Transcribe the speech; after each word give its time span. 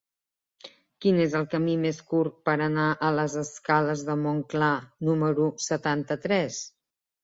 Quin 1.05 1.19
és 1.25 1.35
el 1.39 1.45
camí 1.51 1.75
més 1.83 1.99
curt 2.15 2.41
per 2.51 2.57
anar 2.69 2.87
a 2.89 3.13
les 3.21 3.37
escales 3.45 4.05
de 4.11 4.19
Montclar 4.27 4.75
número 5.15 5.51
setanta-tres? 5.71 6.65